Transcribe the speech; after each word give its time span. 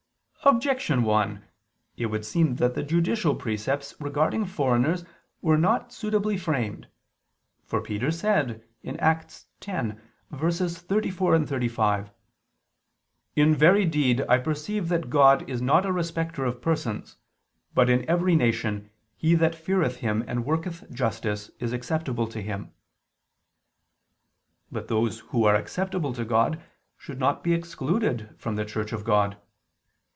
Objection 0.43 1.03
1: 1.03 1.45
It 1.97 2.07
would 2.07 2.25
seem 2.25 2.55
that 2.55 2.73
the 2.73 2.81
judicial 2.81 3.35
precepts 3.35 3.93
regarding 4.01 4.43
foreigners 4.43 5.05
were 5.39 5.55
not 5.55 5.93
suitably 5.93 6.35
framed. 6.35 6.87
For 7.63 7.79
Peter 7.79 8.09
said 8.09 8.63
(Acts 8.97 9.45
10:34, 9.61 11.45
35): 11.47 12.09
"In 13.35 13.53
very 13.55 13.85
deed 13.85 14.21
I 14.27 14.39
perceive 14.39 14.89
that 14.89 15.11
God 15.11 15.47
is 15.47 15.61
not 15.61 15.85
a 15.85 15.91
respecter 15.93 16.43
of 16.43 16.59
persons, 16.59 17.17
but 17.75 17.87
in 17.87 18.03
every 18.09 18.35
nation, 18.35 18.89
he 19.15 19.35
that 19.35 19.53
feareth 19.53 19.97
Him 19.97 20.23
and 20.27 20.43
worketh 20.43 20.91
justice 20.91 21.51
is 21.59 21.71
acceptable 21.71 22.25
to 22.29 22.41
Him." 22.41 22.73
But 24.71 24.87
those 24.87 25.19
who 25.19 25.45
are 25.45 25.53
acceptable 25.55 26.13
to 26.13 26.25
God 26.25 26.59
should 26.97 27.19
not 27.19 27.43
be 27.43 27.53
excluded 27.53 28.33
from 28.39 28.55
the 28.55 28.65
Church 28.65 28.91
of 28.91 29.03
God. 29.03 29.37